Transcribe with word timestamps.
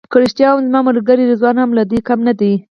که 0.11 0.17
رښتیا 0.23 0.49
ووایم 0.51 0.67
زما 0.69 0.79
ملګری 0.89 1.23
رضوان 1.31 1.55
هم 1.59 1.69
له 1.77 1.83
دوی 1.89 1.99
کم 2.07 2.19
نه 2.27 2.33
دی. 2.39 2.53